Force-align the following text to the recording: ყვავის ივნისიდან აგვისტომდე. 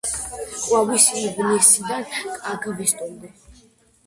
ყვავის 0.61 1.05
ივნისიდან 1.23 2.09
აგვისტომდე. 2.55 3.33